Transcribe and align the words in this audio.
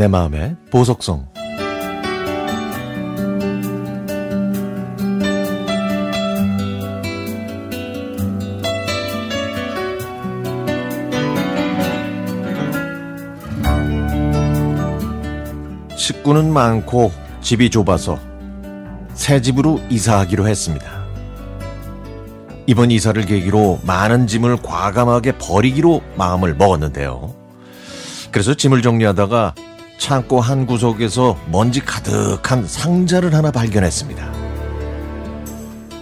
내 0.00 0.08
마음의 0.08 0.56
보석성 0.70 1.28
식구는 15.94 16.50
많고 16.50 17.12
집이 17.42 17.68
좁아서 17.68 18.18
새 19.12 19.42
집으로 19.42 19.82
이사하기로 19.90 20.48
했습니다. 20.48 21.04
이번 22.66 22.90
이사를 22.90 23.22
계기로 23.26 23.80
많은 23.84 24.26
짐을 24.26 24.62
과감하게 24.62 25.36
버리기로 25.36 26.00
마음을 26.16 26.54
먹었는데요. 26.54 27.34
그래서 28.30 28.54
짐을 28.54 28.80
정리하다가 28.80 29.54
창고 30.00 30.40
한 30.40 30.64
구석에서 30.66 31.38
먼지 31.52 31.80
가득한 31.80 32.66
상자를 32.66 33.34
하나 33.34 33.50
발견했습니다. 33.50 34.32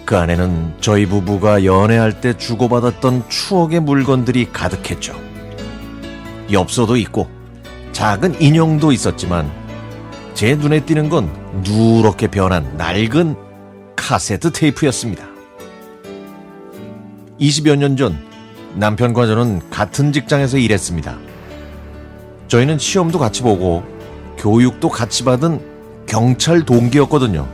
그 0.07 0.17
안에는 0.17 0.75
저희 0.81 1.05
부부가 1.05 1.65
연애할 1.65 2.21
때 2.21 2.33
주고받았던 2.39 3.29
추억의 3.29 3.81
물건들이 3.81 4.51
가득했죠. 4.53 5.15
엽서도 6.51 6.97
있고 6.97 7.29
작은 7.93 8.41
인형도 8.41 8.93
있었지만 8.93 9.51
제 10.33 10.55
눈에 10.55 10.85
띄는 10.87 11.09
건 11.09 11.29
누렇게 11.65 12.29
변한 12.29 12.77
낡은 12.77 13.35
카세트 13.97 14.53
테이프였습니다. 14.53 15.27
20여 17.41 17.77
년 17.77 17.97
전 17.97 18.17
남편과 18.77 19.27
저는 19.27 19.71
같은 19.71 20.13
직장에서 20.13 20.57
일했습니다. 20.57 21.28
저희는 22.49 22.79
시험도 22.79 23.19
같이 23.19 23.43
보고 23.43 23.83
교육도 24.39 24.89
같이 24.89 25.25
받은 25.25 25.61
경찰 26.07 26.63
동기였거든요. 26.63 27.47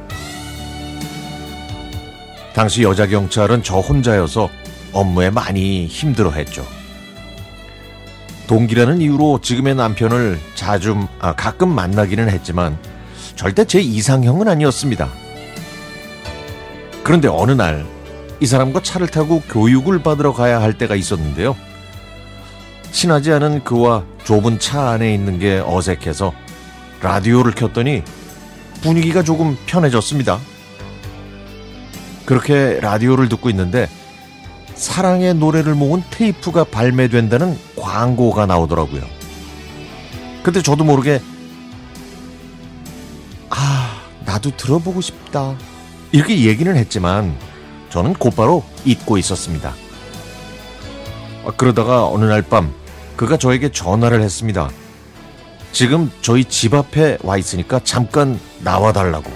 당시 2.54 2.82
여자 2.82 3.06
경찰은 3.06 3.62
저 3.62 3.78
혼자여서 3.80 4.48
업무에 4.92 5.30
많이 5.30 5.86
힘들어 5.86 6.30
했죠. 6.30 6.64
동기라는 8.46 9.00
이유로 9.00 9.40
지금의 9.40 9.74
남편을 9.74 10.38
자주, 10.54 11.08
아, 11.18 11.34
가끔 11.34 11.74
만나기는 11.74 12.28
했지만 12.28 12.78
절대 13.34 13.64
제 13.64 13.80
이상형은 13.80 14.46
아니었습니다. 14.46 15.08
그런데 17.02 17.28
어느 17.28 17.52
날 17.52 17.94
이 18.40 18.46
사람과 18.46 18.82
차를 18.82 19.06
타고 19.08 19.40
교육을 19.48 20.02
받으러 20.02 20.32
가야 20.34 20.60
할 20.60 20.76
때가 20.76 20.96
있었는데요. 20.96 21.56
친하지 22.94 23.32
않은 23.32 23.64
그와 23.64 24.04
좁은 24.22 24.60
차 24.60 24.90
안에 24.90 25.12
있는 25.12 25.40
게 25.40 25.60
어색해서 25.66 26.32
라디오를 27.02 27.52
켰더니 27.52 28.04
분위기가 28.82 29.22
조금 29.24 29.58
편해졌습니다. 29.66 30.38
그렇게 32.24 32.78
라디오를 32.80 33.28
듣고 33.28 33.50
있는데 33.50 33.88
사랑의 34.76 35.34
노래를 35.34 35.74
모은 35.74 36.04
테이프가 36.10 36.64
발매된다는 36.64 37.58
광고가 37.76 38.46
나오더라고요. 38.46 39.02
근데 40.44 40.62
저도 40.62 40.84
모르게 40.84 41.20
아, 43.50 44.02
나도 44.24 44.56
들어보고 44.56 45.00
싶다. 45.00 45.56
이렇게 46.12 46.44
얘기는 46.44 46.74
했지만 46.74 47.36
저는 47.90 48.14
곧바로 48.14 48.62
잊고 48.84 49.18
있었습니다. 49.18 49.74
아, 51.44 51.50
그러다가 51.56 52.06
어느 52.06 52.24
날 52.24 52.42
밤 52.42 52.72
그가 53.16 53.36
저에게 53.36 53.70
전화를 53.70 54.20
했습니다. 54.20 54.70
지금 55.72 56.10
저희 56.20 56.44
집 56.44 56.74
앞에 56.74 57.18
와 57.22 57.36
있으니까 57.36 57.80
잠깐 57.80 58.38
나와 58.60 58.92
달라고. 58.92 59.30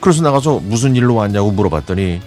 그래서 0.00 0.22
나가서 0.22 0.60
무슨 0.60 0.94
일로 0.94 1.14
왔냐고 1.14 1.50
물어봤더니 1.50 2.20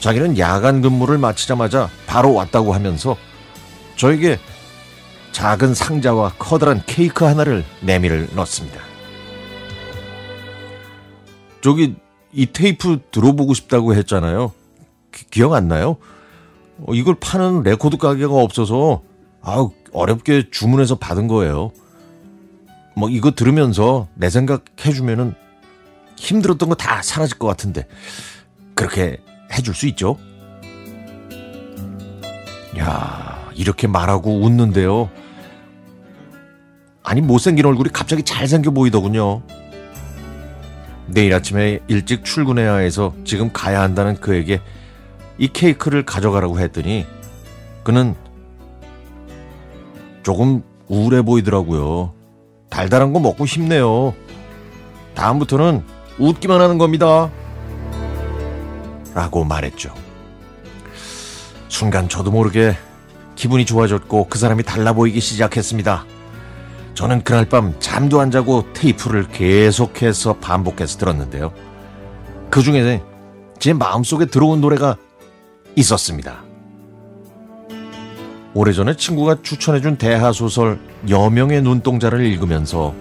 자기는 0.00 0.38
야간 0.38 0.82
근무를 0.82 1.18
마치자마자 1.18 1.90
바로 2.06 2.32
왔다고 2.34 2.74
하면서 2.74 3.16
저에게 3.96 4.38
작은 5.32 5.74
상자와 5.74 6.34
커다란 6.38 6.82
케이크 6.86 7.24
하나를 7.24 7.64
내밀어 7.80 8.28
놓습니다. 8.34 8.80
저기 11.60 11.96
이 12.32 12.46
테이프 12.46 13.00
들어보고 13.10 13.52
싶다고 13.54 13.94
했잖아요. 13.94 14.52
기억 15.30 15.42
안 15.42 15.68
나요? 15.68 15.96
어, 16.78 16.94
이걸 16.94 17.16
파는 17.20 17.62
레코드 17.62 17.96
가게가 17.96 18.34
없어서 18.34 19.02
아우 19.42 19.70
어렵게 19.92 20.50
주문해서 20.50 20.96
받은 20.96 21.28
거예요. 21.28 21.72
뭐 22.94 23.08
이거 23.10 23.30
들으면서 23.30 24.08
내 24.14 24.30
생각 24.30 24.64
해주면은 24.84 25.34
힘들었던 26.16 26.68
거 26.70 26.74
다 26.74 27.02
사라질 27.02 27.38
것 27.38 27.46
같은데 27.46 27.86
그렇게 28.74 29.18
해줄 29.52 29.74
수 29.74 29.86
있죠? 29.88 30.16
야 32.78 33.50
이렇게 33.54 33.86
말하고 33.86 34.40
웃는데요. 34.40 35.10
아니 37.02 37.20
못생긴 37.20 37.64
얼굴이 37.66 37.90
갑자기 37.92 38.22
잘생겨 38.22 38.72
보이더군요. 38.72 39.42
내일 41.06 41.32
아침에 41.34 41.78
일찍 41.86 42.24
출근해야 42.24 42.76
해서 42.76 43.14
지금 43.24 43.50
가야 43.52 43.80
한다는 43.80 44.16
그에게 44.16 44.60
이 45.38 45.48
케이크를 45.48 46.04
가져가라고 46.04 46.60
했더니 46.60 47.06
그는 47.82 48.14
조금 50.22 50.62
우울해 50.88 51.22
보이더라고요. 51.22 52.12
달달한 52.70 53.12
거 53.12 53.20
먹고 53.20 53.44
힘내요. 53.44 54.14
다음부터는 55.14 55.84
웃기만 56.18 56.60
하는 56.60 56.78
겁니다. 56.78 57.30
라고 59.14 59.44
말했죠. 59.44 59.94
순간 61.68 62.08
저도 62.08 62.30
모르게 62.30 62.76
기분이 63.34 63.64
좋아졌고 63.66 64.28
그 64.28 64.38
사람이 64.38 64.62
달라 64.62 64.92
보이기 64.92 65.20
시작했습니다. 65.20 66.04
저는 66.94 67.22
그날 67.22 67.44
밤 67.44 67.74
잠도 67.78 68.20
안 68.20 68.30
자고 68.30 68.72
테이프를 68.72 69.28
계속해서 69.28 70.38
반복해서 70.38 70.98
들었는데요. 70.98 71.52
그 72.50 72.62
중에 72.62 73.02
제 73.58 73.72
마음속에 73.74 74.26
들어온 74.26 74.60
노래가 74.60 74.96
있었습니다. 75.76 76.42
오래전에 78.54 78.96
친구가 78.96 79.42
추천해준 79.42 79.96
대하 79.96 80.32
소설 80.32 80.80
여명의 81.08 81.62
눈동자를 81.62 82.24
읽으면서 82.24 82.94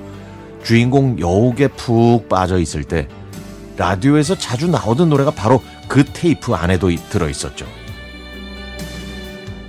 주인공 0.64 1.18
여옥에 1.20 1.70
푹 1.70 2.28
빠져 2.28 2.60
있을 2.60 2.84
때 2.84 3.08
라디오에서 3.78 4.38
자주 4.38 4.68
나오던 4.68 5.10
노래가 5.10 5.32
바로 5.32 5.62
그 5.88 6.04
테이프 6.04 6.54
안에도 6.54 6.94
들어 7.10 7.30
있었죠. 7.30 7.66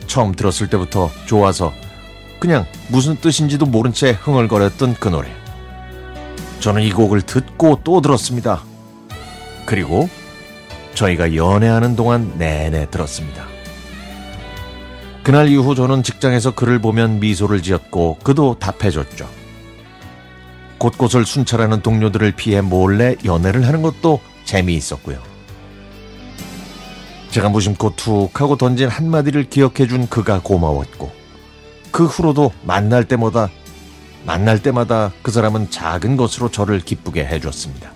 처음 0.06 0.34
들었을 0.34 0.68
때부터 0.68 1.10
좋아서 1.26 1.72
그냥 2.40 2.66
무슨 2.88 3.16
뜻인지도 3.16 3.66
모른 3.66 3.92
채 3.92 4.12
흥얼거렸던 4.12 4.94
그 4.94 5.08
노래. 5.08 5.28
저는 6.60 6.82
이 6.82 6.90
곡을 6.92 7.22
듣고 7.22 7.80
또 7.84 8.00
들었습니다. 8.00 8.62
그리고 9.64 10.08
저희가 10.96 11.36
연애하는 11.36 11.94
동안 11.94 12.32
내내 12.38 12.90
들었습니다. 12.90 13.46
그날 15.22 15.48
이후 15.48 15.74
저는 15.74 16.02
직장에서 16.02 16.54
그를 16.54 16.80
보면 16.80 17.20
미소를 17.20 17.62
지었고 17.62 18.18
그도 18.22 18.56
답해줬죠. 18.58 19.28
곳곳을 20.78 21.24
순찰하는 21.24 21.82
동료들을 21.82 22.32
피해 22.32 22.60
몰래 22.60 23.16
연애를 23.24 23.66
하는 23.66 23.82
것도 23.82 24.20
재미있었고요. 24.44 25.20
제가 27.30 27.48
무심코 27.50 27.96
툭 27.96 28.40
하고 28.40 28.56
던진 28.56 28.88
한마디를 28.88 29.50
기억해준 29.50 30.08
그가 30.08 30.40
고마웠고 30.42 31.12
그 31.90 32.06
후로도 32.06 32.52
만날 32.62 33.04
때마다 33.04 33.50
만날 34.24 34.62
때마다 34.62 35.12
그 35.22 35.30
사람은 35.30 35.70
작은 35.70 36.16
것으로 36.16 36.50
저를 36.50 36.80
기쁘게 36.80 37.24
해줬습니다. 37.26 37.90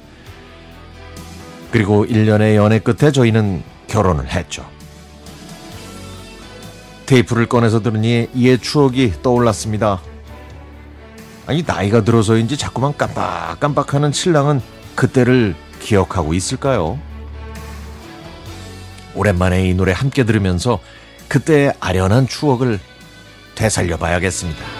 그리고 1.70 2.04
1년의 2.04 2.56
연애 2.56 2.78
끝에 2.78 3.12
저희는 3.12 3.62
결혼을 3.86 4.28
했죠. 4.28 4.66
테이프를 7.06 7.46
꺼내서 7.46 7.80
들으니 7.80 8.28
이의 8.34 8.58
추억이 8.58 9.12
떠올랐습니다. 9.22 10.00
아니 11.46 11.64
나이가 11.66 12.04
들어서인지 12.04 12.56
자꾸만 12.56 12.96
깜빡깜빡하는 12.96 14.12
신랑은 14.12 14.60
그때를 14.94 15.56
기억하고 15.80 16.34
있을까요? 16.34 16.98
오랜만에 19.14 19.68
이 19.68 19.74
노래 19.74 19.92
함께 19.92 20.24
들으면서 20.24 20.78
그때의 21.28 21.74
아련한 21.80 22.28
추억을 22.28 22.78
되살려 23.56 23.96
봐야겠습니다. 23.96 24.79